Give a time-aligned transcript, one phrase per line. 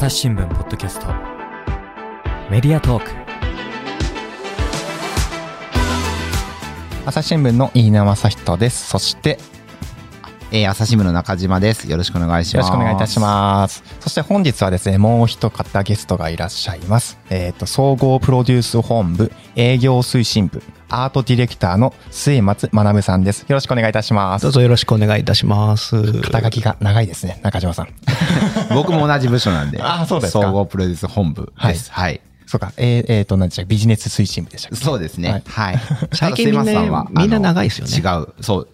[0.00, 1.08] 朝日新聞ポッドキャスト
[2.50, 3.10] メディアトーク
[7.04, 8.88] 朝日新聞の飯名正人です。
[8.88, 9.36] そして、
[10.52, 11.90] えー、朝日新聞の中島です。
[11.90, 12.72] よろしくお願いしよろます。
[12.72, 13.84] しくお願いいたします。
[14.00, 17.18] そして本日はですね、もう一方ゲストがいらっしゃいます。
[17.28, 23.42] えっ、と、総合プロデュース本部営業推進部アートディレクターの末松学さんです。
[23.42, 24.42] よろしくお願いいたします。
[24.42, 26.20] どうぞよろしくお願いいたします。
[26.20, 27.88] 肩書きが長いですね、中島さん。
[28.74, 29.80] 僕も同じ部署なんで。
[29.82, 31.92] あそうですか総合プロデュース本部です。
[31.92, 32.20] はい。
[32.46, 34.84] そうか、えー、えーと、何でしたビジネス推進部でしたっけ？
[34.84, 35.30] そうですね。
[35.30, 35.80] はいはい。
[36.12, 38.68] 最近みんなみんな長いですよね違う、そう、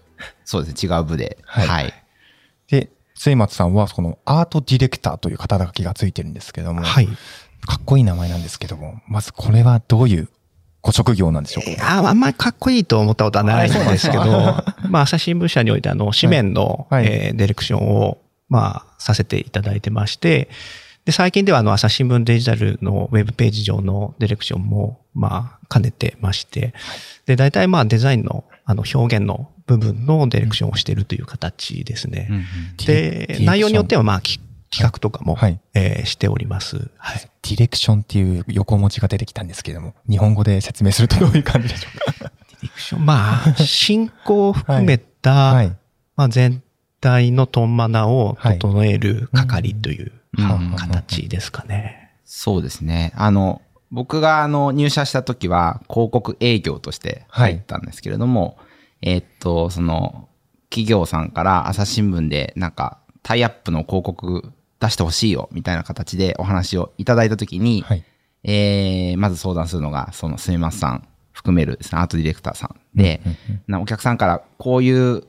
[0.47, 0.97] そうですね。
[0.97, 1.37] 違う部で。
[1.45, 1.95] はいはい。
[2.71, 7.07] で、末松さんは、そのアートディレクターという肩書きがついてるんですけども、はい。
[7.67, 10.29] かっこいい名前なんですけども、まずこれはどういう
[10.87, 11.65] ご職業なんでしょう。
[11.65, 14.23] か、えーああんまりかっこいいと思ったことはないんですけど、
[14.89, 17.07] まあ、朝日新聞社において、あの、紙面の、はい。
[17.07, 18.19] えーディレクションを、
[18.49, 20.49] まあ、させていただいてまして、
[21.05, 26.73] で、最近では、あの、朝日新聞デジタルのウェブページ上のディレクションも、まあ、兼ねてまして、
[27.27, 32.29] で、大体、まあ、デザインの、あの、表現の部分のディレクションをしているという形ですね。
[32.31, 32.45] うんうん。
[32.87, 34.39] で、内容によっては、まあ、き
[34.77, 36.91] 企画とかも、はいえーしております。
[36.99, 37.21] はい。
[37.43, 42.31] ディレクションっていう横文字が出てきたんですけれども、日本語で説明するとどういう感じでしょうか？
[42.51, 45.77] ディレクション、まあ、進行を含めた、 はい。
[46.17, 46.63] まあ、全
[47.01, 52.11] 体のトンマナを整える係といううん形ですかね。
[52.25, 53.13] そうですね。
[53.17, 58.59] あの、僕があの入社した時は広告営業として入ったんですけれども、
[59.03, 60.29] えーっと、その
[60.71, 68.05] 企業さんから朝日新聞でなんかタイアップの広告出してほしいよみたいな形でお話をいただいた時に、はい。
[68.45, 73.21] えーまず相談するのがその末松さん含めるですね、アートディレクターさんで、
[73.67, 75.25] なお客さんからこういう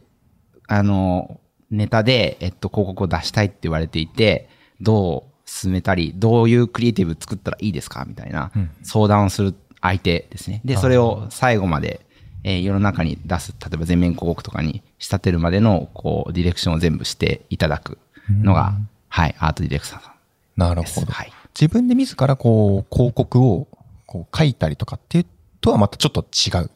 [0.68, 1.40] あの
[1.70, 10.62] ネタで、えっと、広告を出したいって言われていて、どう進めたり、どういうクリエイティブ作ったらいいですかみたいなうん相談をする相手ですね。
[10.64, 12.06] で、それを最後まで、
[12.44, 17.98] えー世の中に出す、例えば全面広告とかに仕立てるまでの、こう、ディレクションを全部していただく
[18.30, 18.76] のが、
[19.18, 20.14] はい、アートディレクターさん。
[20.60, 21.12] なるほど。
[21.12, 21.32] はい。
[21.60, 23.68] 自分で自らこう、広告を
[24.06, 25.26] こう書いたりとかっていう
[25.60, 26.70] とはまたちょっと違う。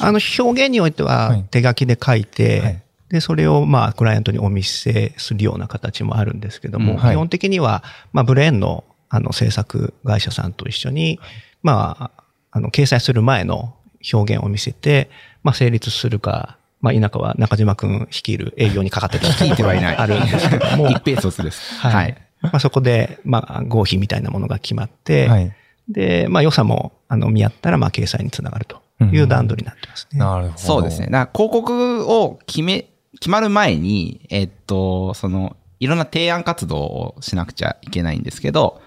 [0.00, 11.20] あの、表現においてははい手書きで書いて、はいで、それをまあ、クライアントにお見せするような形もあるんですけども、うんはい基本的には、まあ、ブレーンの、あの、制作会社さんと一緒に、
[11.62, 13.76] まあ、あの、掲載する前の
[14.10, 15.10] 表現を見せて、
[15.42, 19.96] まあ、成立するか、まあ、田舎は中島くん率いる営業にかかってた聞いてはいない。
[19.96, 21.76] あるんですけども、一ペースをするです。
[21.76, 21.94] はい。
[21.94, 22.16] はい。
[22.42, 25.52] まあ、そこで、まあ、合否みたいなものが決まって、はい。
[25.88, 30.18] で、まあ、良さも、あの、見合ったら、まあ、掲載につながるという段取りになってますね。
[30.18, 30.58] なるほど。
[30.58, 31.06] そうですね。。
[31.06, 38.82] だから広告を決め、決まる前に、えっと、その、いろんな提案活動をしなくちゃいけないんですけど、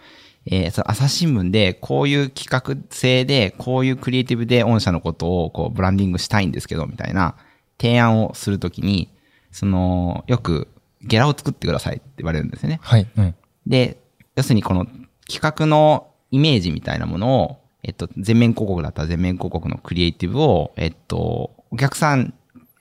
[0.48, 7.36] えーその朝日新聞でこういう企画性で、こういうクリエイティブで御社のことをこうブランディングしたいんですけど、みたいな
[7.80, 9.10] 提案をするときに、
[9.52, 10.68] その、よく
[11.02, 12.80] ゲラを作ってくださいって言われるんですよね。
[12.82, 13.08] はい。
[13.18, 13.36] うん。
[13.68, 13.98] で、
[14.36, 14.86] 要するにこの
[15.28, 22.34] 企画のイメージみたいなものを、えっと、全面広告だったら全面広告のクリエイティブを、えっと、お客さん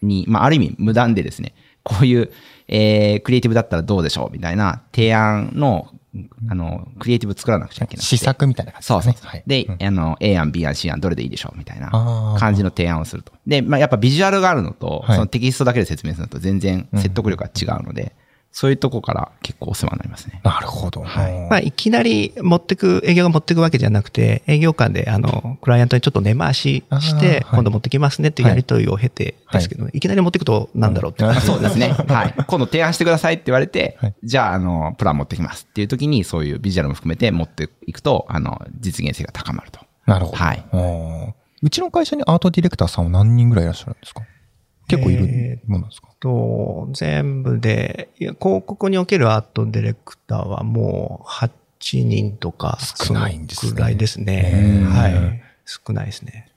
[0.03, 2.33] に、まあ、ある意味無断でですね、こういう、
[2.69, 5.89] えー、クリエイティブだったらどうでしょうみたいな提案の、
[6.49, 8.05] あの、クリエイティブ作らなくちゃいけない。
[8.05, 9.31] 試作みたいな感じそうそうですね。
[9.31, 9.43] はい。
[9.47, 11.91] で、うんあの、A 案、B 案、C 案、どれでいいでしょうみたいな
[12.39, 13.33] 感じの提案をすると。
[13.47, 18.15] で、まあ、やっぱビジュアルがあるのと、はいそのテキストだけで説明するのと全然説得力が違うので、
[18.57, 20.41] そういうとこから結構お世話になりますね。
[20.45, 21.03] なるほど。
[21.03, 31.89] はいまあ、いきなり持ってく、営業が持ってくわけじゃなくて、営業間で、あの、クライアントにちょっと根回しして、今度持ってきますねっていうやり取りを経てですけど、い、きなり持ってくとなんだろうってうん そうですね。
[31.89, 32.35] はい。
[32.47, 39.81] 今度提案してくださいって言われて、はいじゃあ、あの、プラン持ってきますっていう時に、そういうビジュアルも含めて持っていくと、あの、実現性が高まると。
[40.07, 40.37] なるほど。
[40.37, 40.65] はい
[41.63, 44.21] うちの会社にアートディレクターさんは何人ぐらいいらっしゃるんですか？
[44.89, 54.53] 結構いるものなんですか、と、全部で、広告におけるアートディレクターはもう8人とか、少ないんですねそのくらいですへね。
[54.55, 55.43] ーはい。
[55.67, 56.51] 少ないですね。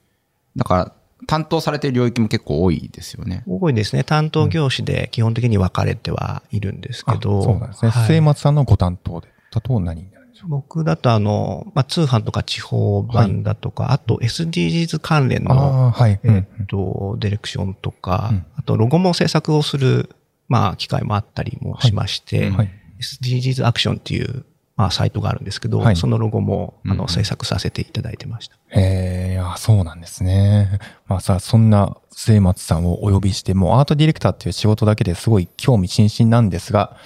[0.56, 0.92] だから、
[1.26, 3.42] 担当されてる領域も結構多いですよね。
[3.46, 4.04] 多いですね。
[4.04, 7.40] 担当業種で基本的に分かれてはいるんですけど。
[7.40, 7.90] あそうなんですね。
[7.90, 9.28] はい末松さんのご担当で。
[9.50, 16.20] だと何にな僕だとあの、まあ、通販とか地方版だとか、あと SDGs 関連の、はい。
[16.22, 20.10] うんえっと、ディレクションとか、うんあとロゴも制作をする、
[20.46, 22.70] まあ、機会もあったりもしまして、はい。
[23.00, 24.44] SDGs アクションっていう、
[24.76, 28.56] まあ、サイトがあるんですけど、はいそのロゴも、あの、うんうん制作させていただいてました。
[28.70, 30.78] へえ、あそうなんですね。
[31.06, 36.96] まあさ、そんな末松さんをお呼びして、もうアートディレクターっていう仕事だけですごい興味津々なんですが、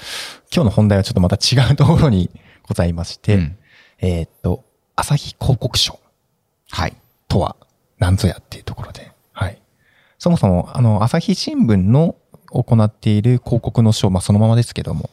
[0.52, 2.30] 今日の本題はちょっとまた違うところに
[2.66, 3.56] ございまして、うん
[3.98, 4.64] えーっと、
[4.96, 5.98] 朝日広告賞
[6.70, 6.96] はい。
[7.28, 7.56] とは
[7.98, 9.60] 何ぞやっていうところで、はい。
[10.18, 12.16] そもそも、あの、朝日新聞の
[12.50, 15.10] 行っている広告の賞、まあそのままですけども、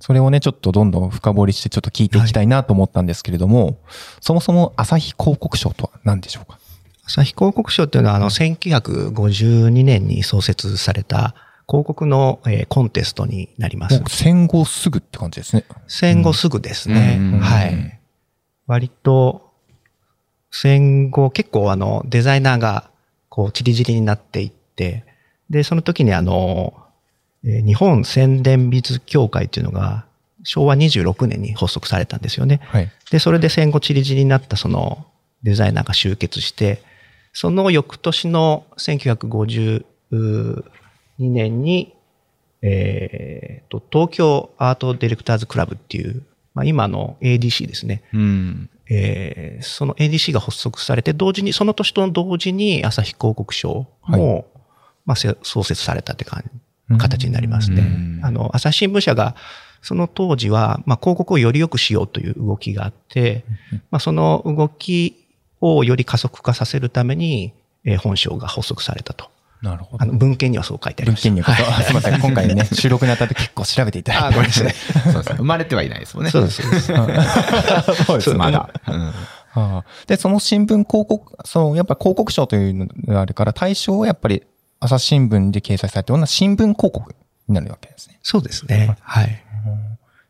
[0.00, 3.78] それをね、ちょっとどんどん深掘りしてちょっと聞いていきたいなと思ったんですけれども、
[4.20, 6.58] そもそも朝日広告賞とは何でしょうか？
[7.06, 11.34] 朝日広告賞っていうのは、あの、1952年に創設された
[11.68, 14.02] 広告の、えーコンテストになります。
[14.08, 15.64] 戦後すぐって感じですね。
[15.88, 17.16] 戦後すぐですね。
[17.18, 17.98] うんはい。
[18.66, 19.52] 割と、
[20.50, 22.90] 戦後結構あの、デザイナーが、
[23.28, 25.04] こう、チリジリになっていって、
[25.50, 26.74] で、その時にあの、
[27.44, 30.06] えー日本宣伝美術協会っていうのが、
[30.44, 32.60] 昭和26年に発足されたんですよね。
[32.64, 32.90] はい。
[33.10, 35.04] で、それで戦後チリジリになったその
[35.42, 36.82] デザイナーが集結して、
[37.32, 38.64] その翌年の
[41.18, 41.94] 1952年に、
[42.62, 46.22] えーと、東京アートディレクターズクラブっていう、
[46.54, 48.02] まあ、今の ADC ですね。
[48.12, 48.70] うん。
[48.88, 54.46] えーその ADC が発足されて、同時に、その年と同時に朝日広告賞も、
[55.06, 56.44] まあ、せ創設されたって感
[56.90, 57.80] じ、形になりますね。
[57.80, 59.34] うんあの、朝日新聞社が、
[59.82, 63.44] その当時は、まあ、広告をより良くしようという動きがあって、
[63.90, 65.26] まあ、その動き
[65.60, 67.52] をより加速化させるために、
[67.84, 69.30] えー本賞が発足されたと。
[69.66, 70.02] なるほど。
[70.02, 71.24] あの、文献にはそう書いてあり文ました。
[71.24, 72.20] 献にはすみません。
[72.20, 74.26] 今回ね、収録にあたって結構調べていただいて。
[74.28, 75.34] あごめんなさいそうですね。
[75.38, 76.30] 生まれてはいないですもんね。
[76.30, 76.86] そうです、そうです。
[78.04, 78.70] そうですまだ。
[78.86, 79.12] うん
[79.58, 84.42] ああで、その新聞広告、その、やっぱ広告賞というのがあるから、対象はやっぱり
[84.80, 87.14] 朝日新聞で掲載されてるような新聞広告
[87.48, 88.18] になるわけですね。
[88.22, 88.96] そうですね。
[89.00, 89.42] はい。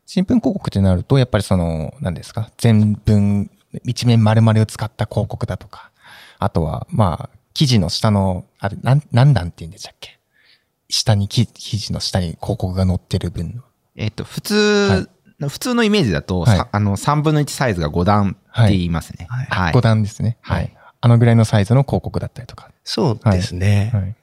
[0.07, 3.51] 新聞広告ってなると、やっぱりその、何ですか、全文、
[3.85, 5.91] 一面丸々を使った広告だとか、
[6.39, 10.19] あとは、まあ、記事の下の、あれ、なん、何段って言うんでしたっけ？
[10.91, 13.63] 下に記、記事の下に広告が載ってる分の。
[13.97, 15.09] えっと、普通、
[15.41, 19.27] 普通のイメージだと、はいさあの、3分の1サイズが5段って言いますね。
[19.31, 19.73] はいはい。
[19.73, 20.37] 5段ですね。
[20.43, 20.77] はいはい。
[21.01, 22.71] あのぐらいのサイズの広告だったりとか。
[22.85, 23.91] そうですね。
[23.95, 24.15] はい。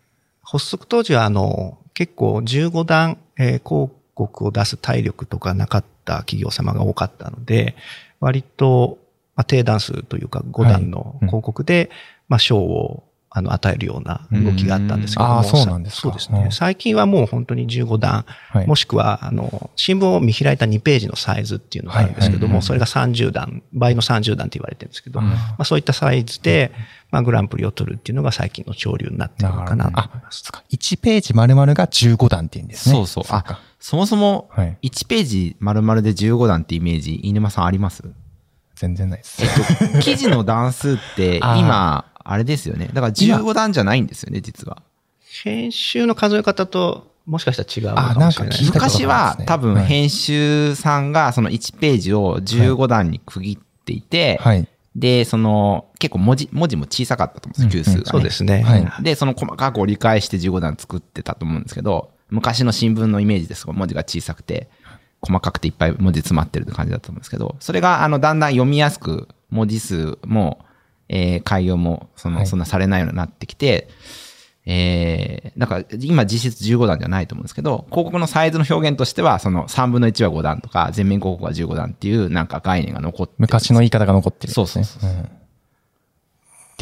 [0.43, 7.75] 発足当時は、あの、結構15段、えー広告を出す体力とかなかった企業様が多かったので、
[8.19, 8.99] 割と、
[9.35, 11.89] まあ、低段数というか5段のうん広告で、
[12.29, 13.03] まあ、賞を
[13.35, 15.33] あの与えるような動きがあったんですけども。
[15.33, 16.43] うんあーそうなんですかそうですね。
[16.45, 18.67] うん最近はもう本当に15段、はい。
[18.67, 26.71] もしくは、あの、新聞を見開いた2ページのサイズっていうのがあるんですけども、それが30段、倍の30段って言われてるんですけど、うんまあ、そういったサイズで、
[27.09, 30.43] まあ、グランプリを取るっていうのが最近の潮流になってるのかなと思います。
[30.71, 32.95] 1ページ丸々が15段っていうんですね。
[32.95, 33.23] そうそう。
[33.23, 34.77] かあ、そもそも、はい。
[34.83, 38.03] 1ページ丸々で15段ってイメージ、飯沼さんあります？
[38.75, 39.85] 全然ないですえ。
[39.87, 42.89] っと、 記事の段数って今、あれですよね。
[42.93, 44.81] だから15段じゃないんですよね、実は。
[45.43, 54.67] 編集の数え方と、もしかしたら違うのかもしれないですあなんか聞いたこと昔は多分はい編集さんがその1ページを15段に区切っていて、はい。
[54.95, 58.61] で、その結構文字、文字も小さかったと思うんですよ、うんうん級数が、ねそうですね。
[58.61, 64.69] はいで、その細かく折り返して15段作ってたと思うんですけど、昔の新聞のイメージですごい文字が小さくて、
[65.21, 70.59] 細かくていっぱい文字詰まってるって感じだと思うんですけど、それがあのだんだん読みやすく、文字数も、
[71.15, 73.87] えー改行もその、はいそんなされないようになってきて、
[74.65, 84.65] えー、だから今実質15段じゃないと思うんですけど、広告のサイズの表現としては、その3分の1は5段とか、全面広告は15段っていうなんか概念が残って昔の言い方が残ってるんですね。
[84.65, 85.25] そうそうそううんっ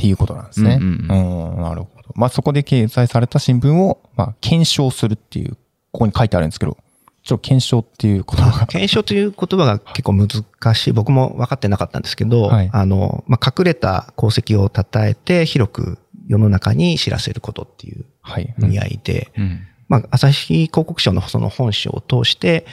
[0.03, 0.79] ていうことなんですね。
[0.81, 1.13] ううんう
[1.55, 2.09] んん、なるほど。
[2.15, 5.51] まあそこで掲載された新聞を、まあ検証するっていう、
[5.91, 6.77] ここに書いてあるんですけど、
[7.23, 8.67] ちょっと検証っていう言葉が。
[8.67, 10.91] 検証という言葉が結構難しい。
[10.91, 15.97] 僕も分かってなかったんですけど、はいあの、まあ、隠れた功績を称えて広く
[16.27, 18.53] 世の中に知らせることっていうはい。
[18.59, 22.65] 意味合いで、うんまあ、朝日広告賞のその本賞を通して、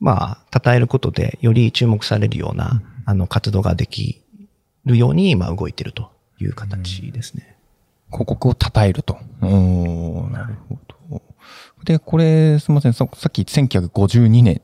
[0.00, 4.22] まあ、称えることでより注目されるような、あの、活動ができ
[4.84, 7.56] るように、まあ、動いてるという形ですね。
[8.10, 9.18] 広告を称えると。
[9.40, 10.96] おーなるほど。
[11.84, 12.92] で、これ、すみません。
[12.92, 14.62] ささっき1952年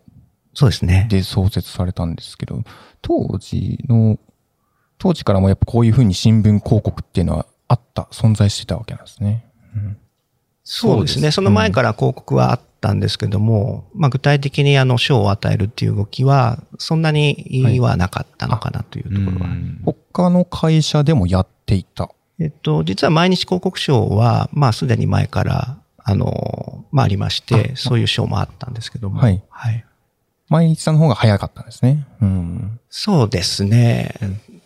[0.54, 1.06] そうですね。
[1.10, 2.62] で創設されたんですけど、
[3.02, 4.18] 当時の、
[4.98, 9.44] 当時からもやっぱこういうふうに新聞広告っていうのはあった、存在してたわけなんですね。
[10.62, 11.30] そうですね。
[11.30, 19.50] その前から広告はあったんですけども、まあ具体的にあの賞を与えるっていう動きは、そんなにはなかったのかなというところは。
[19.50, 22.08] うん他の会社でもやっていた。
[22.38, 29.20] えっと、実は毎日広告賞は、まあすでに前から、あの、まあありまして、そういう賞もあったんですけども。
[29.20, 29.84] はいはい。
[30.48, 32.06] 毎日さんの方が早かったんですね。
[32.20, 32.80] うん。
[32.90, 34.14] そうですね。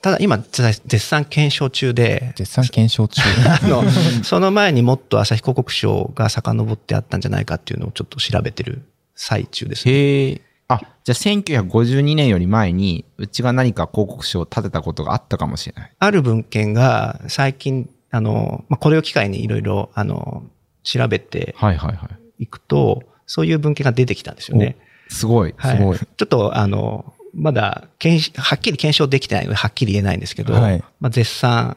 [0.02, 3.22] ただ今、絶絶賛検証中で、絶賛検証中。
[3.48, 3.84] あの、
[4.24, 8.82] その前にもっと朝日広告賞が遡ってあったんじゃないかっていうのをちょっと調べてる
[9.14, 9.94] 最中ですね。
[9.94, 10.40] へえ。
[10.68, 15.92] あ、じゃあ1952年より前に、うちが何か広告誌を立てたことがあったかもしれない。
[15.98, 20.44] ある文献が最近、あの、まあ、これを機会にいろいろ、あの、
[20.88, 22.44] 調べてはいはいはい。
[22.44, 24.76] いくと、そういう文献が出てきたんですよね。
[25.08, 25.54] すごい。
[25.58, 25.76] はい。
[25.76, 31.76] すごいちょっと、あの、まだ、はっきり検証できてないので、はっきり言えないんですけど、はいまあ、絶賛、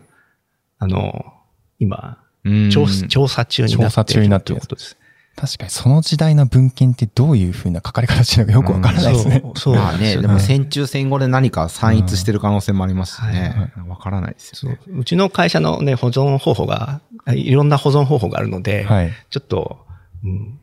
[0.80, 1.34] あの、
[1.78, 4.98] 今、うん調査調査中になっている調査中になってるということです。
[5.42, 9.42] 確かにその時代の文献ってどういうふうな書かれ方してるのかよくわからないですね。
[9.44, 10.40] そうそうまあね、でもね。
[10.40, 13.74] 戦中戦後で何か散逸してる可能性もありますしね。
[13.88, 14.80] わからないですそよね。
[14.90, 17.02] ううちの会社のね、保存方法が、
[17.34, 19.12] いろんな保存方法があるので、はい。
[19.32, 19.84] ちょっと、
[20.24, 20.60] うん、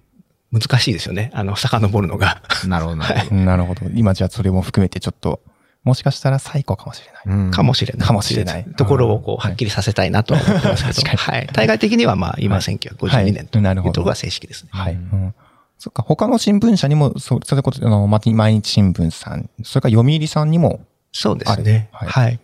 [0.53, 1.33] 難しいですよね。
[1.35, 2.41] あの、遡るのが。
[2.65, 3.35] なるほどなるほど。
[3.35, 3.81] なるほど。
[3.97, 5.41] 今じゃあそれも含めてちょっと、
[5.85, 7.37] もしかしたら最高かもしれない。
[7.37, 8.07] うんかもしれない。
[8.07, 11.03] かもしれないところをこう、はっきりさせたいなとは思ってますけど。
[11.03, 11.47] 確はい。
[11.53, 14.71] 対外的にはまあ、今はい1952年というなるほどところが正式ですね。
[14.73, 14.95] はい。
[14.95, 15.35] うん
[15.81, 20.81] そっか、他の新聞社にも、そう、そういうこと、あの、ま毎日新聞さん、それから読売さんにも、
[21.13, 21.89] そうですね。
[21.93, 22.07] は。
[22.07, 22.39] はいい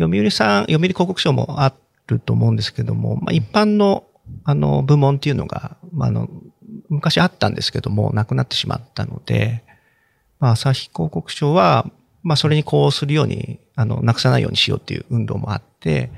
[0.00, 1.74] 読売さん、読売広告賞もあ
[2.06, 4.04] ると思うんですけども、まあ、一般の、
[4.44, 6.28] あの、部門っていうのが、まあ、あの、
[6.88, 9.64] 昔あったんですけども、なくなってしまったので、
[10.38, 11.90] まあ、朝日広告賞は、
[12.28, 16.12] まあ、それにこうするように、あの、なくさないようにしようっていう運動もあって、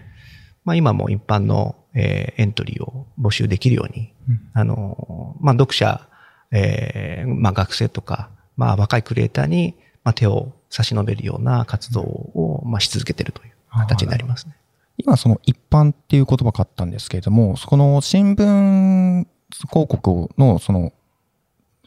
[0.64, 4.12] まあ、今も一般の、えーエントリーを募集できるように、
[4.52, 6.08] あの、まあ、読者、
[6.50, 14.56] えーまあ、学生とか、まあ、若いクリエイターに、まあ、手を差し伸べるような活動を、まあ、し続けているという形になりますね。
[14.96, 19.26] 今その一般っていう言葉があったんですけれども、その新聞
[19.70, 20.92] 広告のその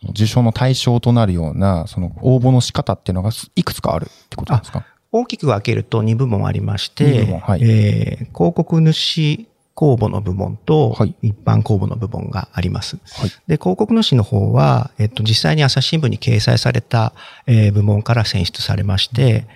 [0.09, 4.85] 受賞の対象となるような、その応募の仕方っていうのがいくつかあるってことですか？
[5.11, 9.45] 大きく分けると2部門ありまし二て、はいえー広告主
[9.75, 12.97] 公募の部門とはい一般公募の部門があります。
[13.13, 13.29] はい。
[13.47, 17.13] で、広告主の方は、えっと、実際に朝日新聞に掲載された、
[17.47, 19.47] えー部門から選出されまして、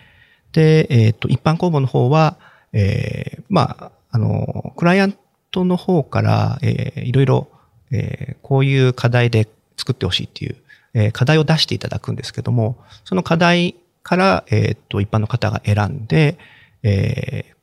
[0.54, 2.38] で、えっと、一般公募の方は、
[2.74, 5.16] えーまあ、あの、クライアン
[5.52, 7.48] トの方から、えーいろいろ、
[7.92, 9.48] えーこういう課題で
[9.78, 10.56] 作ってほしいっていう、
[10.94, 16.38] えー課題を出していただくんですけども、その課題から、えっと、一般の方が選んで、
[16.84, 17.58] えー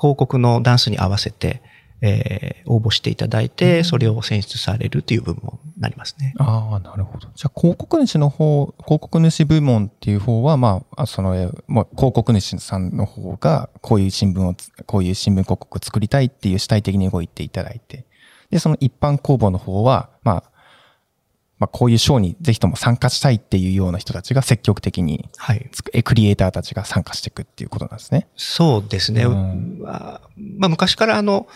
[0.00, 1.62] 広告のダンスに合わせて、
[2.00, 5.42] えー応募していただいて、それを選出されるという部分
[5.76, 6.34] になりますね。
[6.38, 7.28] ああ、なるほど。
[7.34, 18.04] じゃあ、広告主の方、広告主部門っていう方は、まあ、あその、えーまあ、広告主さんの方が、こういう新聞をつ、こういう新聞広告を作りたいっていう主体的に動いていただいて、
[18.50, 20.50] で、その一般公募の方は、まあ、
[21.60, 25.70] まあ、こういう賞にぜひとも参加したいっていうような人たちが積極的にはい。
[26.02, 28.28] クリエイターたちが参加していくっていうことなんですね。
[28.34, 29.24] そうですね。
[29.24, 30.20] うんまあ、
[30.56, 31.46] まあ昔からあの、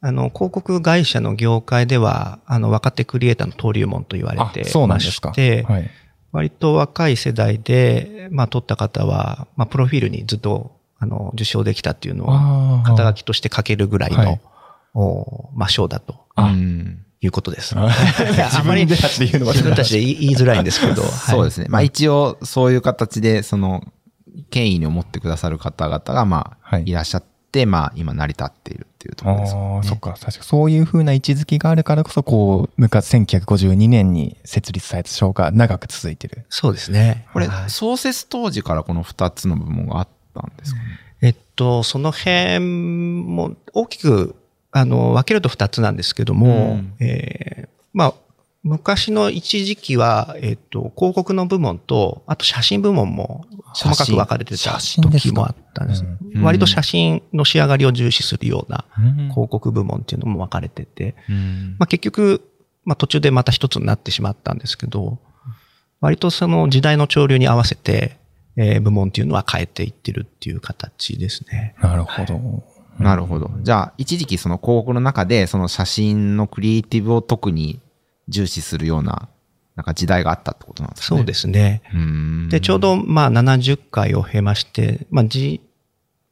[0.00, 5.32] あの、広告会社の業界では、あの、若手クリエイターの登竜門と言われあて、そうなんまですか。
[5.32, 5.90] して、はい。
[6.30, 14.40] 割と若い世代で、まあ、取った方は、まあ、プロフィールにずっと、あの、受賞できたっていうのは、肩書きとして書けるぐらいの、はい
[14.94, 17.74] おまあ、賞だとあうんいうことです。
[17.76, 17.88] あ
[18.58, 21.66] あまり自分たちで言うのは自分たちで言いづらいんですけど、 はいそうですね。
[21.68, 23.82] まあ一応、そういう形で、その、
[24.50, 29.76] 権威に思ってくださる方々が、まあ、はいいらっしゃって、まあ、今成り立っているっていうところですよね。
[29.76, 30.10] ああ、そっか。
[30.20, 36.44] 確かそういうふうな位置づけがあるからこそ、こう、昔1952年に設立された賞が長く続いてる。
[36.50, 37.26] そうですね。
[37.32, 40.84] これ、はい創設当時からこの2つの部門があったんですかね？
[41.20, 44.36] えっと、その辺も大きく、
[44.70, 48.14] あの、分けると二つなんですけども、うんえーまあ、
[48.62, 56.04] 昔の一時期は、えっと、広告の部門と、あと写真部門も細かく分かれてた時もあったんです。
[56.04, 62.42] うん割と写真の仕上がりを重視するようなうん広告部門っていうのも分かれてて、うんまあ、結局、
[62.84, 65.18] まあ、途中でまた一つになってしまったんですけど、
[66.00, 68.18] 割とその時代の潮流に合わせて、
[68.56, 71.74] えー部門っていうのは変えていってるっていう形ですね。
[71.80, 72.77] なるほど。
[72.98, 73.50] なるほど。
[73.62, 77.80] じゃあ、一時期その広告の中で、その写真のクリエイティブを特に
[78.28, 79.28] 重視するような、
[79.76, 81.18] なんか時代があったってことなんですね。
[81.18, 81.82] そうですね。
[81.94, 85.60] うんで、ちょうど、まあ、70回を経まして、まあ、G、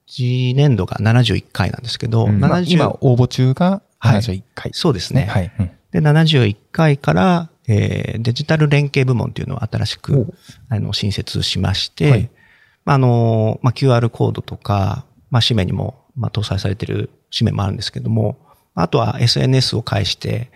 [0.06, 4.70] G 年度が71回なんですけど、うんまあ70今、応募中がはい71回。
[4.74, 5.26] そうですね。
[5.26, 5.52] はい。
[5.58, 10.34] うんで、71回から、えーデジタル連携部門っていうのを新しく、
[10.68, 12.30] あの、新設しまして、はい
[12.84, 18.38] まあ、あの、まあ、QR コードとか、まあ、紙面にも、まあ、搭載されている紙面もあるんですけども、
[18.74, 20.50] あとは SNS を介して、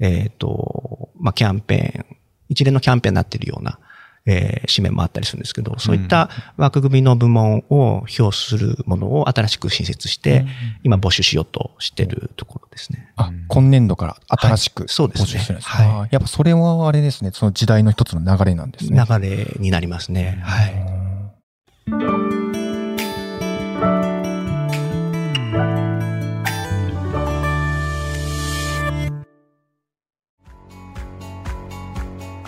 [0.00, 2.16] えっ、と、まあ、キャンペーン、
[2.48, 3.78] 一連のキャンペーンになっているような、
[4.26, 10.46] えー紙面もあったりするんですけど、そういった枠組みの部門を表するものを新しく新設して、
[10.82, 13.12] 今募集しようとしてるところですね。
[13.16, 19.04] あ、今年度から新しくはいそうですね募集してるんですはいやっぱそれはあれですね、その時代の一つの流れなんですね。
[19.08, 20.40] 流れになりますね。
[20.42, 20.93] はい。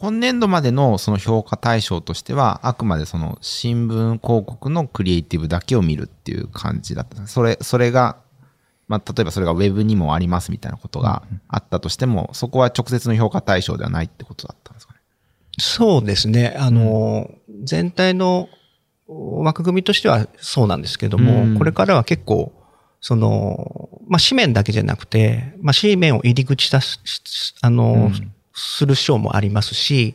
[0.00, 7.26] 今年度までのその評価対象としては、あくまでその新聞広告のクリエイティブだけを見るっていう感じだった。
[7.26, 8.16] それ、それが、
[8.86, 15.00] まあ、例えばそれがウェブにもありますみたいなことがあったとしても、そこは直接の評価対象ではないってことだったんですかね。
[15.58, 16.54] そうですね。
[16.56, 17.30] あの、
[17.64, 18.48] 全体の
[19.08, 22.52] 枠組みとしてはそうなんですけども、うんこれからは結構、
[23.00, 27.00] その、まあ、紙面だけじゃなくて、まあ、紙面を入り口たす、
[27.62, 30.14] あの、うんする章もありますし、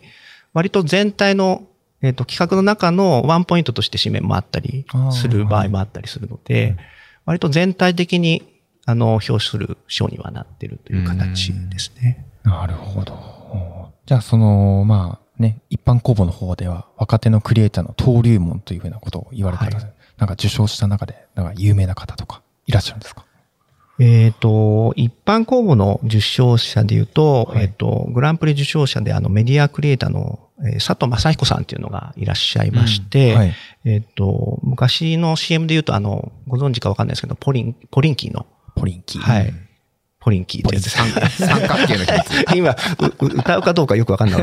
[0.54, 1.64] 割と全体の、
[2.02, 6.76] えっ、と、企画の中のワンポイントとして紙面もあったりする場合もあったりするので、
[7.26, 8.44] 割と全体的に、
[8.86, 12.26] あの、表する章にはなってるという形ですね。
[12.44, 13.94] なるほど。
[14.06, 19.82] じゃあ、その、まあね、一般公募の方では、若手のクリエイターの登竜門というふうなことを言われてる、は
[20.18, 23.26] なんか受賞した中で、なんか有名な方とかいらっしゃるんですか？
[24.00, 33.54] えっ、と、一般公募の受賞者で言うと、はいえっ、と、グランプリ受賞者であのメディアクリエイターの、えー佐藤正彦さんっていうのがいらっしゃいまして、はい。
[33.86, 38.46] えっ、と、昔の CM で言うと、あの、ご存知かわかんないですけど、ポリン、ポリンキーの、
[38.76, 39.22] ポリンキー。
[39.22, 39.54] はい。
[40.24, 41.46] ポリンキーってやつです。
[41.46, 42.46] 三角形の秘密。
[42.56, 42.76] 今、う
[43.26, 44.42] う歌うかどうかよくわかんない。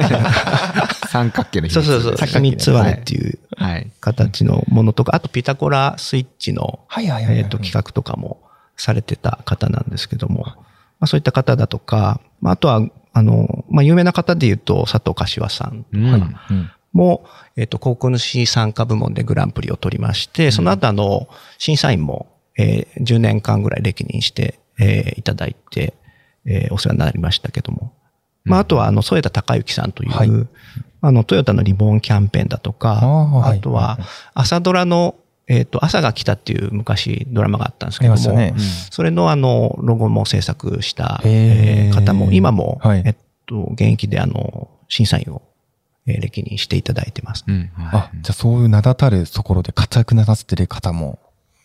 [1.08, 1.86] 三角形の秘密。
[1.86, 2.26] そうそうそう。
[2.28, 3.90] 秘密はねっていうはい。
[3.98, 8.42] 形のものとか、あとピタゴラスイッチの、はいはいはいはいえっ、と、企画とかも
[8.80, 10.56] されてた方なんですけども、ま
[11.00, 15.84] あそういった方だとか、まああとは、あの、まあ有名な方で言うと佐藤柏さん。
[15.92, 16.04] うん。
[16.04, 16.70] うん。
[16.92, 17.24] も、
[17.56, 22.26] えっ、と、高校主参加部門でグランプリを取りまして、その後あの、審査員も、
[22.58, 25.94] えー10年間ぐらい歴任して、えーいただいて、
[26.46, 27.92] えーお世話になりましたけども。
[28.44, 30.30] まあ、あとは、あの、添田隆之さんという、はい。
[31.02, 33.58] あの、トヨタのリボンキャンペーンだとか、あーはい。
[33.58, 33.98] あとは、
[34.34, 35.14] 朝ドラの、
[35.50, 38.88] えっ、と、朝が来たっていう昔ドラマがあったんですけども、ありましたね。
[38.90, 45.42] それのあの、ロゴも制作した、へーえー方も、今も、はいえっと、現役であの、審査員を、
[46.06, 47.44] えー歴任していただいてます。
[47.48, 47.68] うん。
[47.76, 51.18] あ、じゃあそういう名だたるところで活躍なさってる方も、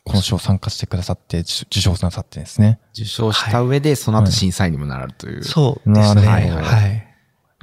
[0.03, 2.79] この賞参加してくださって、受受賞なさってるんですね。
[2.93, 5.43] 受賞した上で、その後審査員にもなられるという。
[5.43, 6.25] そうですね。
[6.25, 7.07] なるほどはい。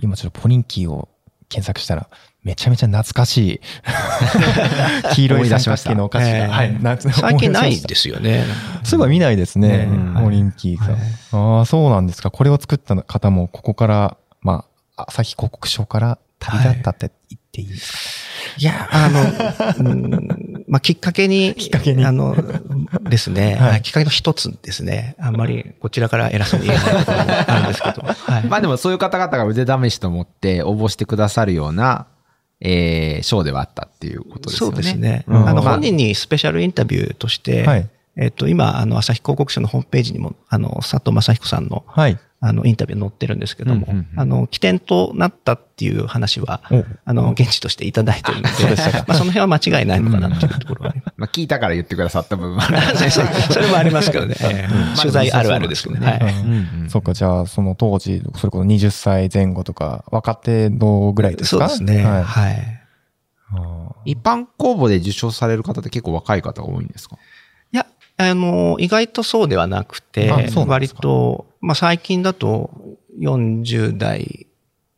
[0.00, 1.08] 今ちょっとポリンキーを
[1.48, 2.08] 検索したら、
[2.42, 3.60] めちゃめちゃ懐かしい。
[5.14, 6.28] 黄色い三角形のお菓子が。
[6.30, 6.78] えーはい。
[6.80, 8.44] 夏最近ないですよね。
[8.80, 9.88] たすぐは見ないですねね。
[10.20, 10.92] ポリンキーさん。
[10.92, 11.00] はい
[11.32, 12.30] ああ、そうなんですか。
[12.30, 14.64] これを作った方も、ここから、ま
[14.96, 17.98] あ、朝日広告賞から旅立ったって言っていいですか、
[18.58, 19.08] いや、あ
[19.80, 22.36] の、うんまあ、きっかけに、きっかけにあの、
[23.08, 25.16] ですね、はいはいきっかけの一つですね。
[25.18, 28.02] あんまりこちらから偉そうに言えないところもあるんですけど。
[28.02, 28.44] はい。
[28.44, 32.06] まあでもそういう方々が腕試しと思って応募してくださるような、
[32.64, 34.70] えー、賞ではあったっていうことですね。
[34.70, 35.24] うですね。
[35.26, 42.18] うんあの、まあ本人にスペシャルインタビューとして、はいえっと、今、あの、朝日広告社のホームページにも、あの、佐藤正彦さんの、はい。
[42.44, 51.14] あの、インタビュー載ってるんですけども、うんうんうんあの、起点となったっていう話は、おあの、現地としていただいてるので、そまあ、その辺は間違いないのかなっていうところはあります。
[51.16, 52.80] まあ聞いたから言ってくださった部分もある。
[53.10, 53.20] そ
[53.54, 54.34] それもありますけどね。
[55.00, 56.04] 取材あるあるですけどね。
[56.06, 56.20] はい。
[56.42, 56.52] うん
[56.82, 61.68] うんそっか、じゃあ、その当時、それこそ20歳前後とか、若手のぐらいですか？
[61.68, 62.04] そうですね。
[62.04, 62.78] はいはい。
[64.04, 67.16] 一般公募で受賞される方って結構若い方が多いんですか？
[67.72, 67.86] いや、
[68.18, 70.30] あの、意外とそうではなくて
[70.66, 72.70] 割と、まあ最近だと
[73.18, 74.46] 40代、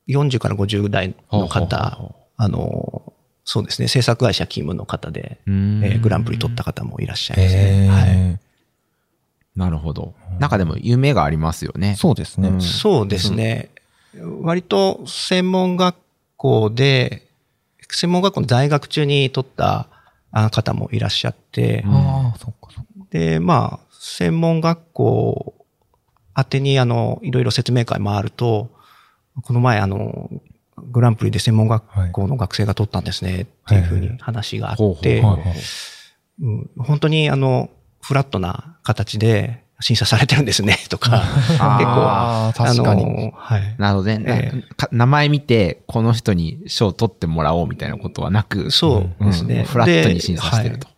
[0.08, 3.12] 40から50代のほうほうほう方ほ、あの、
[3.44, 7.88] そうですね、制作会社勤務の方で、えーグランプリ取った方もいらっしゃいますね。
[7.88, 8.08] はい。
[8.08, 8.38] へ
[9.54, 10.14] なるほど。
[10.40, 11.96] なんかでも夢がありますよねー。
[11.96, 12.48] そうですね。
[12.48, 13.70] うんそうですね。
[14.40, 15.96] 割と専門学
[16.36, 17.28] 校で、
[17.90, 19.88] 専門学校の在学中に取った
[20.30, 22.90] あ方もいらっしゃって、うんああ、そっかそっか。
[23.10, 25.63] で、まあ、専門学校
[26.36, 28.70] 宛てに、あの、いろいろ説明会もあると、
[29.42, 30.30] この前、あの、
[30.76, 37.70] グランプリで専門学校の学生が取ったんですねっていうふうに話があって、本当にあの、
[38.00, 43.04] フラットな形で審査されてるんですね、とか、結構、あー確かに。
[43.04, 43.74] のはい。
[43.78, 49.62] なので、えか名前見て、この人に賞を取ってもらおうみたいなことはなく、そうですね。
[49.62, 49.64] ん。
[49.64, 50.88] フラットに審査してると。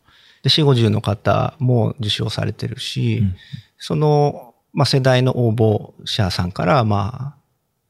[0.43, 3.23] で、4、50の方も受賞されてるし、
[3.79, 4.46] その、
[4.77, 7.37] まあ、世代の応募者さんから、まあ、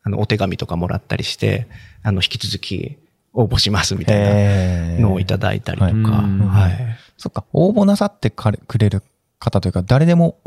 [0.05, 1.67] あの、お手紙とかもらったりして、
[2.05, 2.97] あの、引き続き
[3.35, 6.97] 応募しますみたいなのをいただいたりとか、はい。
[7.19, 9.03] そっか、応募なさってかれくれる
[9.41, 10.39] 方というか、誰でも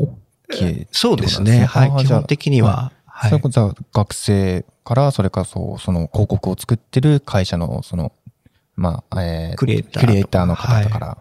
[0.48, 1.66] OK そうですね。
[1.66, 2.06] はい。
[2.06, 3.30] 基本的には、はい。
[3.30, 8.12] それこそ学生から、それからそう、その広告を作ってる会社の、その、
[8.76, 10.06] まあ、えークリエイターとか。
[10.06, 11.18] クリエイターの方とから。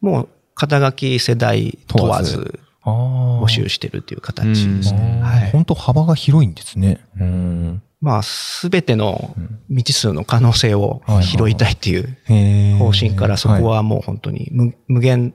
[0.00, 5.20] もう、肩書き世代問わず募集してるっていう形ですね。
[5.22, 5.50] はい。
[5.50, 7.04] 本当幅が広いんですね。
[7.18, 7.82] うん。
[8.00, 9.34] まあ、すべての
[9.68, 15.34] 未知数の可能性を拾いたいっていう方針から、そこはもう本当に無無限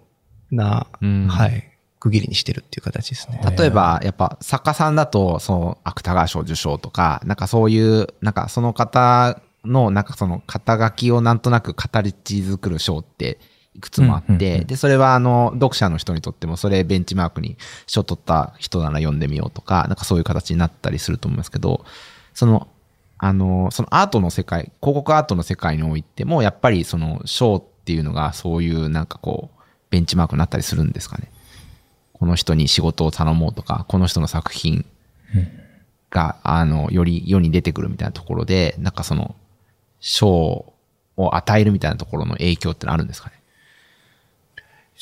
[0.52, 1.64] な、うんはい、
[2.00, 3.40] 区切りにしてるっていう形ですね。
[3.58, 13.38] 例えば、やっぱ作家さんだと、その芥川賞受賞とか、なんかそういう、なんかその方の、なんかその肩書きをなんとなく形作る賞って
[13.76, 17.58] いくつもあって、で、それはあの、読者の人にとっても、それベンチマークに
[17.88, 21.86] 賞取った人なら読んでみようとか、なんかそういう形になったりすると思いますけど、
[22.34, 22.68] その、
[23.18, 31.30] あの、そのアートの世界、広告アートの世界においても、やっぱりその賞っていうのがそういうなんかこう、ベンチマークになったりするんですかね。
[32.14, 34.86] この人に仕事を頼もうとか、この人の作品
[36.10, 39.36] が、あの、より世に出てくるみたいなところで、なんかその、
[40.00, 40.74] 賞
[41.18, 43.35] を与えるみたいなところの影響ってのあるんですかね。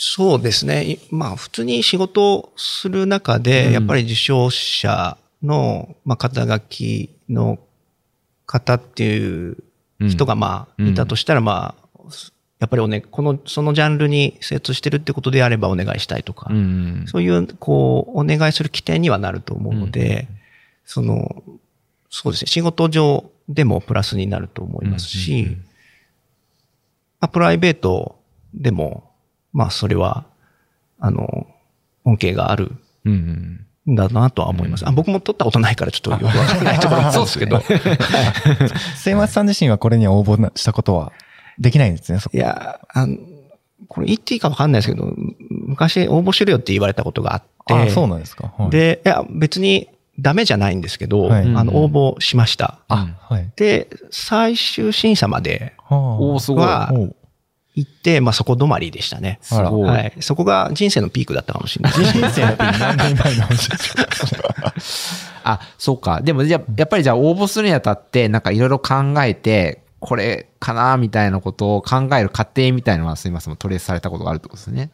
[0.05, 0.83] そうですね。
[0.83, 3.73] いまあ、普通に仕事をする中で、うん。
[3.73, 7.57] やっぱり受賞者の、まあ、肩書きの
[8.45, 9.57] 方っていう
[10.01, 12.03] 人が、まあ、うんいたとしたら、まあ、
[12.59, 17.05] やっぱりおね、この、そのジャンルに精通してるってことであればお願いしたいとか、うん。
[17.07, 20.27] そういう、こう、お願いする起点にはなると思うので、
[20.83, 21.43] その、
[22.09, 25.57] そうですね、仕事上でもプラスになると思いますし、
[27.21, 28.19] まあ、プライベート
[28.53, 29.12] でも、
[29.53, 30.25] まあ、それは、
[30.99, 31.47] あの、
[32.05, 32.71] 恩恵がある
[33.05, 33.65] うんうん。
[33.91, 34.87] んだなとは思います。
[34.87, 37.61] あ僕も取ったことないからちょっとよくわからないところもあるんですけど。
[38.95, 41.11] 末松さん自身はこれには応募なしたことは
[41.59, 43.17] できないんですね、そこいや、あの、
[43.89, 45.13] これ言っていいかわかんないですけど、
[45.49, 48.53] 昔応募しろよって言われたことがあって、あそうなんですか。
[48.57, 52.79] はい、で、いや、別にダメじゃないんですけど、はいあの、応募しました。
[52.87, 53.51] あ、はい。
[53.55, 57.15] で、最終審査までおー、すごい。
[57.75, 59.39] 行って、まあそこ止まりでしたね。
[59.49, 60.13] はい。
[60.21, 61.93] そこが人生のピークだったかもしれない。
[62.05, 64.73] 人生のピン何年前の話ですか
[65.43, 66.21] あ、そうか。
[66.21, 74.91] でも、じゃあやっぱりじゃあ応募するにあたって、なんかいろいろ考えて、これかなみたいなことを考える過程みたいなのはすみません、トレースされたことがあるってことですね。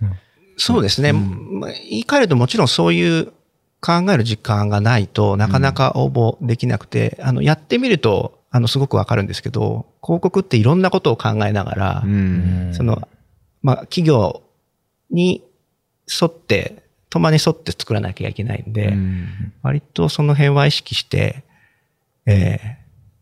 [0.58, 1.14] そうですね。
[1.14, 3.34] まあ言い換えるともちろんそういう
[3.82, 12.70] 考える時間がないとなかなか応募できなくて、あの、やってみると、あの、すごくわかるんですけど、広告っていろんなことを考えながら、うん。
[12.74, 13.08] その、
[13.62, 14.42] まあ、企業
[15.12, 15.44] に
[16.22, 19.54] 沿って、トマに沿って作らなきゃいけないんで、うん。
[19.62, 21.44] 割とその辺は意識して、
[22.26, 22.80] えー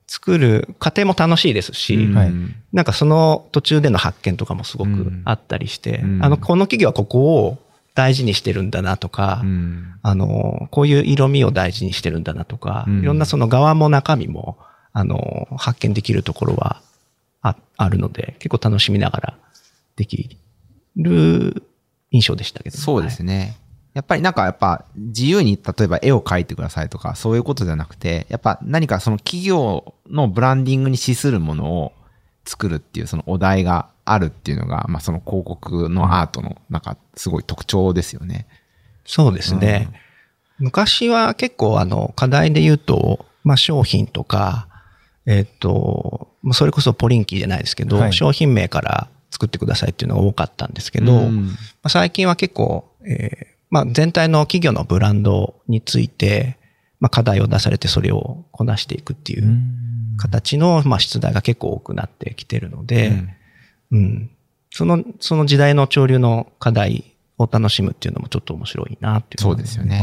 [0.07, 2.15] 作る過程も楽しいですし、うん。
[2.15, 2.31] はい。
[2.71, 5.21] なんかその途中での発見とかもすごくうん。
[5.25, 6.23] あったりして、うん。
[6.23, 7.57] あの、この企業はここを
[7.93, 9.95] 大事にしてるんだなとか、うん。
[10.01, 12.99] あの、こういう色味を大事にしてるんだなとか、うん。
[13.01, 14.57] いろんなその側も中身も、
[14.97, 16.81] あの、発見できるところは
[17.43, 19.37] ああるので、結構楽しみながら
[19.95, 20.39] でき
[20.95, 21.63] る
[22.09, 23.57] 印象でしたけど、そうですね。
[23.93, 31.93] やっぱりなんかやっぱ自由に例えば絵を描いてくださいとかそういうことじゃなくて、やっぱ何かその企業のブランディングに資するものを
[32.45, 38.47] 作るっていうそのお題があるっていうのが、まあその広告のアートのなんかすごい特徴ですよね。
[39.05, 39.89] そうですね。
[40.57, 44.67] 昔は結構あの課題で言うと、まあ商品とか、
[45.27, 56.57] えっ、と、まあそれこそポリンキーじゃないですけど、はい商品名から作ってくださいっていうのが多かったんですけど、うんまあ、最近は結構、えーまあ全体の企業のブランドについて、
[56.99, 59.59] まあ課題を出されてそれをこなしていくっていう
[60.17, 63.11] 形の、まあ出題が結構多くなってきてるので、
[63.91, 64.29] うん。
[64.71, 69.41] その、その時代の潮流の課題を楽しむっていうのもちょっと面白いなっていう。
[69.41, 70.01] そうですよね。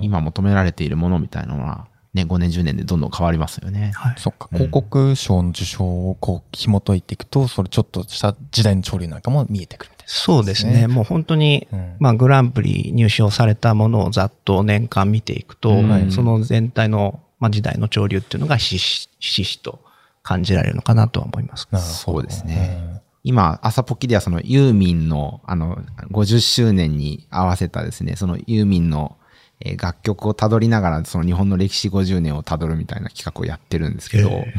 [0.00, 3.92] 今求められているものみたいなのは、ね、5年10年でどんどん変わりますよね。
[3.94, 4.14] はい。
[4.18, 10.72] そっか、広告賞の受賞をこう紐解いていくと、それちょっとした時代の潮流なんかも見えてくるみたいそうですね。
[10.72, 19.78] ですねもう本当に、うんまあグランプリ入賞されたものをざっと年間見ていくと、はいその全体の、まあ、時代の潮流っていうのがひしひしと
[20.24, 21.68] 感じられるのかなとは思います。
[22.02, 23.00] そうですね。
[23.22, 25.76] 今、朝ポキではそのユーミンの、あの、
[26.10, 29.16] 50周年に合わせたですね、そのユーミンの
[29.60, 34.54] えー楽曲をたどりながら、その日本の歴史50年をたどるみたいな企画をやってるんですけど、え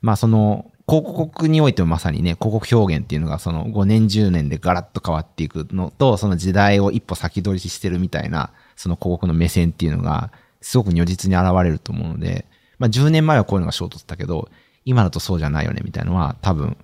[0.00, 12.46] まあその、広告においてもまさにね、広告表現っていうのがその5年10年でガラッと変わっていくのと、その時代を一歩先取りしてるみたいな、その広告の目線っていうのが、すごく如実に現れると思うので、
[12.78, 14.48] まあ10年前はこういうのが衝突だったけど、
[14.84, 16.76] 今だとそうじゃないよねみたいなのは多分、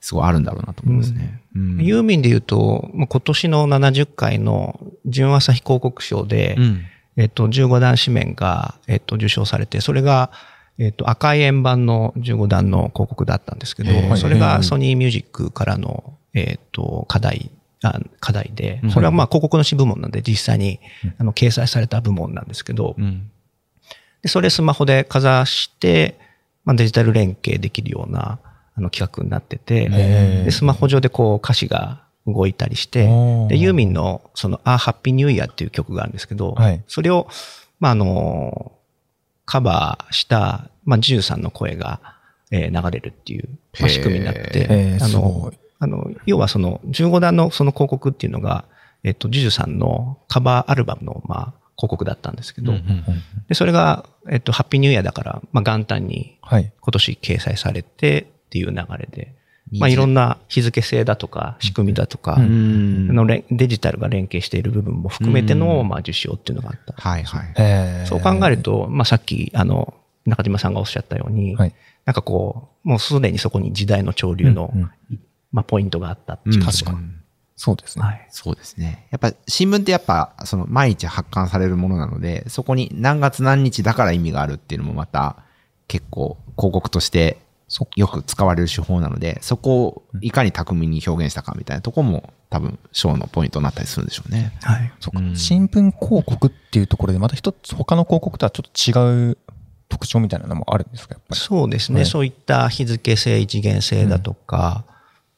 [0.00, 1.42] すごいあるんだろうなと思いますね。
[1.54, 1.78] うん。
[1.80, 6.82] ユーミンで言うと、今年の70回の純朝日広告賞で、うん
[7.16, 10.30] えっと、15段紙面が、えっと、受賞されて、それが、
[10.78, 17.50] えっと、赤い円盤の15段の広告だったんですけへど、ーそれがソニーミュージックからの、えっと、課題、
[17.84, 20.78] あ課題でうん、それはまあ広告の支部門なんで実際に
[21.18, 23.30] あの掲載された部門なんですけど、うん。
[24.22, 26.18] でそれスマホでかざして、
[26.64, 28.38] まあ、デジタル連携できるような
[28.76, 33.06] あの企画になってて、でスマホ上でこう歌詞が動いたりして
[33.48, 36.82] でユーミンのその、あ、ハッピーニューイヤーっていう曲があるんですけど、はい。
[36.86, 37.28] それを、
[37.80, 38.72] まあ、あの、
[39.44, 42.00] カバーした、まあ、ジューさんの声が、
[42.50, 43.48] えー流れるっていう、
[43.80, 48.66] まあ、仕組みになってあのあの、要はその15段のその広告っていうのが、
[49.02, 53.04] えっと、ジュジュさんのカバーアルバムの、まあ、広告だったんですけど、うんうん
[53.48, 56.72] で、それが、えっと、ハッピーニューイヤーだから、まあ、元旦にはい。
[56.80, 59.34] 今年掲載されてっていう流れで、
[59.78, 66.94] まあ、いろんな日付性だとか、仕組みだとか、うんあのれデジタルが連携している部分も含めての、うんまあ、受賞っていうのがあった。
[66.96, 68.06] はいはい。
[68.06, 69.94] そう考えると、まあ、さっき、あの、
[70.26, 75.20] 中島さんがおっしゃったように、はいなんかこう、もうすでにそこに時代の潮流の、うんうん
[75.52, 76.98] まあ、ポイントがあったっていうのが、確かに
[77.54, 78.04] そうですね。
[78.04, 78.26] はい。
[78.30, 79.06] そうですね。
[79.10, 85.36] やっぱ新聞ってやっぱその毎日発刊されるものなので、そこに何月何日だから意味があるっていうのもまた
[85.86, 87.38] 結構広告として
[87.96, 94.52] よく使われる手法なので、そこをいかに巧みに表現したかみたいなところも多分賞のポイントになったりするんでしょうね。
[94.62, 94.92] はい。
[95.00, 99.38] そうかうん新聞広告っていうところで、また一つ他の広告とはちょっと違う
[99.88, 101.40] 特徴みたいなのもあるんですか、やっぱり。
[101.40, 102.00] そうですね。
[102.00, 104.84] はいそういった日付性、一元性だとか、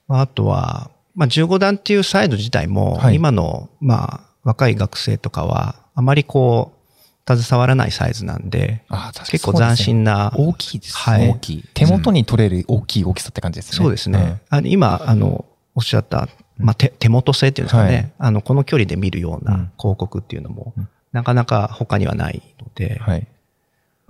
[0.09, 6.84] まああとは、まあ、15段っていうサイド自体も、はい今の、まあ、若い学生とかは、あまりこう、
[7.27, 10.33] 携わらないサイズなんで、あー確かに結構斬新な。
[10.37, 11.17] 大きいですね。
[11.17, 11.65] はい大きい。
[11.75, 13.77] 手元に取れる大きい大きさって感じですね。
[13.79, 14.43] そうですね。
[14.51, 23.13] あの今、あの、おっしゃった、まあ、手手元性っていうんですかね、はいあの、この距離で見るよううんな広告っていうのも、うんなかなか他にはないので、うん。
[23.13, 23.27] はい。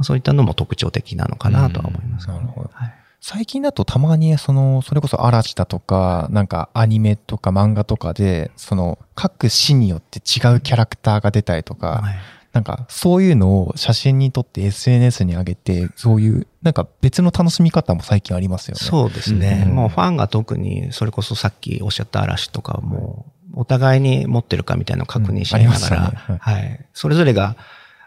[0.01, 2.71] そういったのも特徴的なのかなとは思います、なるほど。
[2.73, 2.95] はい
[3.27, 12.15] 最近だとたまにその、それこそ嵐だとか、なんかアニメとか漫画とかで、その各市によって違うキャラクターが出たりとか、はい
[12.55, 18.79] なんかそういうのを写真に撮って SNS に上げて、そういうなんか別の楽しみ方も最近ありますよね。
[18.81, 19.65] そうですね。
[19.67, 26.87] うんもうファンが特に、それこそさっきおっしゃった嵐とかも、お互いに持ってるかみたいなのを確認しながら、うんありましたねはい。
[26.93, 27.57] それぞれが、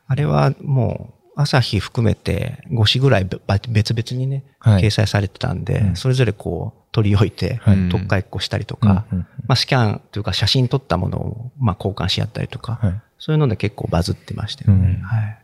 [0.08, 9.06] あれはもう、朝日含めて5紙ぐらいべ別々にね、はい掲載されてたんで、うんそれぞれこう、取り置いて、はい特化一個したりとうんか、
[9.48, 15.00] まあスキャンというか写真撮ったものを、まあ交換し合ったりとか、はいそういうので結構バズってましたよね。
[15.00, 15.38] うんはい。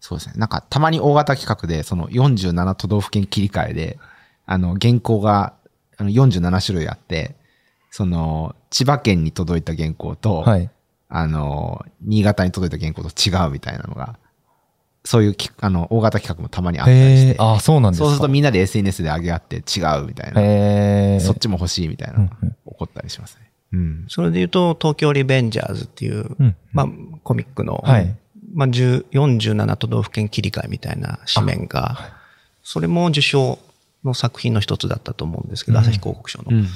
[0.00, 0.34] そうですね。
[0.36, 3.98] なんか、たまに大型企画で、その47都道府県切り替えで、
[4.46, 5.54] あの、原稿が、
[5.98, 7.36] あの、47種類あって、
[7.90, 10.70] その、千葉県に届いた原稿と、はい。
[11.10, 14.16] あの、新潟に届いた原稿と違うみたいなのが、
[15.04, 18.06] そういうき、あの、大型企画もたまにあったりして、ああ、そうなんですか。
[18.06, 21.20] そうするとみんなで SNS で上げ合って違うみたいな、へえ。
[21.20, 23.50] そっちも欲しいみたいなのがうんうん起こったりしますね。
[23.72, 24.04] うん。
[24.08, 26.88] それで言うと、東京リベンジャーズっていう、うんまあ、
[27.22, 28.14] コミックの、はい
[28.52, 32.12] まあ、10 47都道府県切り替えみたいな紙面が、
[32.62, 33.58] それも受賞
[34.04, 36.66] の作品の一つだったと思うんですけど、朝日広告賞の、うんうん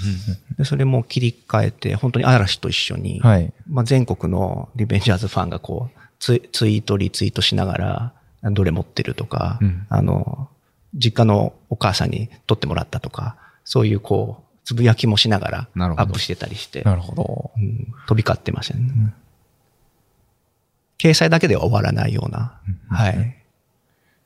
[0.57, 0.65] で。
[0.65, 3.53] それも切り替えて、本当に嵐と一緒に、はい。
[3.69, 8.13] まあ、全国のリベンジャーズファンがこうツイ、ート、リツイートしながら、
[8.53, 10.49] どれ持ってるとか、うんあの、
[10.95, 17.51] 実家のお母さんに撮ってもらったとか、そういうこう、つぶやきもしながらアップしてたりして、なるほど。
[17.57, 19.15] うん飛び交ってましたね。
[20.99, 22.61] 掲載だけでは終わらないような。
[22.89, 23.45] はい。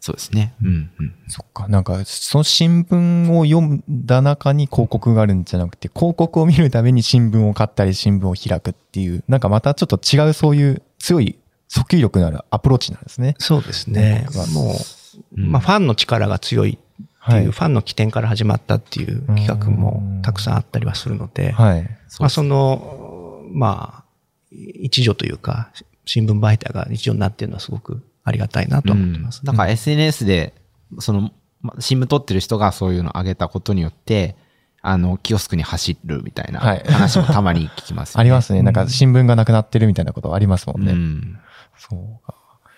[0.01, 0.55] そうですね。
[0.63, 1.15] うんうん。
[1.27, 1.67] そっか。
[1.69, 11.37] なんか、その新聞を読んだ中に広告があるんじゃなくて、広告を見るために新聞を買ったり新聞を開くっていう、なんかまたちょっと違うそういう強い
[11.71, 13.35] 訴求力のあるアプローチなんですね。
[13.39, 14.27] そうですね。
[14.53, 21.83] もう、うんまあ、ファンの力が強いっていう、はいファンの起点から始まったっていう企画もたくさんあったりはするので、はい。
[22.21, 24.05] まあ、その、まあ、
[24.51, 25.71] 一助というか、
[26.07, 29.45] 新聞媒体が一助になっているのはすごくありがたいなとは思ってます。
[29.45, 30.55] なんか SNS で、
[31.01, 34.37] その、まあ、新聞撮ってる人がそういうの上げたことによって、
[34.81, 38.21] あの、キオスクに走るみたいなはい話もたまに聞きますよね。
[38.23, 38.63] ありますね。
[38.63, 40.93] なんか新聞がなくなってるみたいなことありますもんね。
[40.93, 41.39] うん。
[41.79, 42.35] そうか。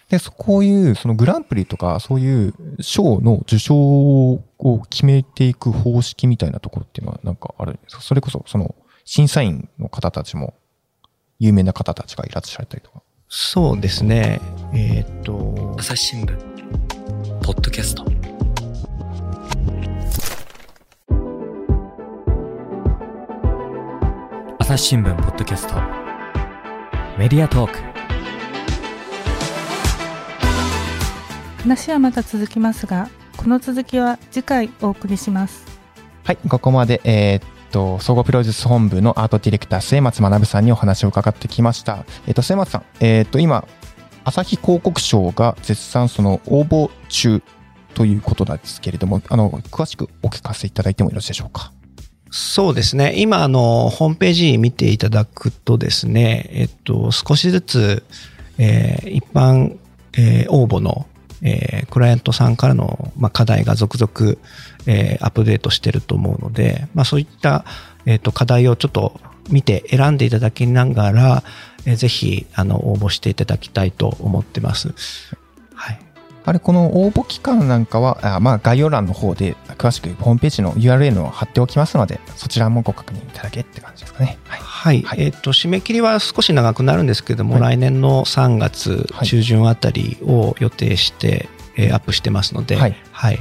[0.08, 4.42] で、そこういう、そのグランプリとか、そういう賞の受賞を
[4.90, 8.02] 決めていく方式みたいなところっていうのはなんかあるんですか？
[8.02, 10.54] それこそ、その、審査員の方たちも、
[11.38, 13.02] 有名な方たちがいらっしゃったりとか。
[13.28, 14.40] そうですね。
[14.74, 16.36] えーっと、朝日新聞
[17.42, 18.04] ポッドキャスト
[24.58, 25.74] 朝日新聞ポッドキャスト
[27.18, 27.89] メディアトーク
[31.62, 35.66] 話はまだ続きますがこの続きは次回お送りします
[36.24, 42.04] はい、ここまで、えーっと、総合プロデュース本部のアートディレクター、末松学さんにお話を伺ってきました。
[42.26, 43.66] えーっと、末松さん、えーっと、今、
[44.24, 47.42] 朝日広告賞が絶賛その応募中
[47.94, 51.72] ということなんですけれども、あの、詳しくお聞かせいただいてもよろしいでしょうか？
[52.30, 53.14] そうですね。
[53.16, 58.04] 今、あの、ホームページ見ていただくとですね、えっと、少しずつ、
[58.58, 59.78] えー一般、
[60.16, 61.06] えー応募の、
[61.42, 64.36] えークライアントさんからの、まあ、課題が続々、
[64.86, 67.64] えーアップデートしてると思うので、まあ、そういった、
[68.06, 71.42] えっと、課題をちょっと見て選んでいただきながら、
[71.86, 74.94] えーぜひ、あの、応募していただきたいと思ってます。
[75.74, 76.09] はい。
[76.44, 84.38] あれ、この応募期間なんかは、あまあ、概要欄の方で詳しくホームページの URL を貼っておきますので、そちらもご確認いただけって感じですかね。
[84.48, 84.60] はい。
[84.60, 85.02] はい。
[85.02, 93.38] はいえっ、と、締め切りは少し長くなるんですけども、はい来年の3月はい中旬あたりを予定して、えーアップしてますので、ははいい。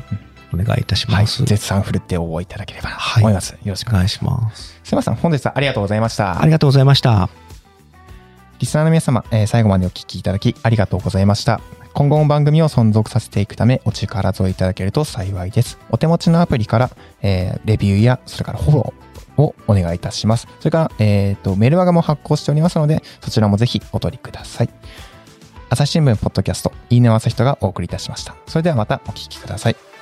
[0.54, 1.24] お願いいたしはい。
[1.24, 1.46] ます。
[1.46, 3.52] 絶賛振るって応募いただければとはい思います。
[3.52, 4.78] よろしくお願いします。
[4.84, 5.16] すいません。
[5.16, 6.42] 本日はありがとうございました。
[6.42, 7.30] ありがとうございました。
[8.60, 11.62] リスナーの皆様、えー最後までお聞きいただきありがとうございました。
[11.94, 15.80] 今後も番組を存続させていくためお力添えいただけると幸いです。
[15.90, 16.90] お手持ちのアプリから、
[17.22, 20.48] えーレビューや、それからフォローをお願いいたします。
[20.60, 24.70] それから、えっ、と、メールワガも発行しておりますので、そちらもぜひお取りください。
[25.70, 28.36] 朝日新聞ポッドキャスト、いいね朝人がお送りいたしました。
[28.48, 29.99] それではまたお聞きください。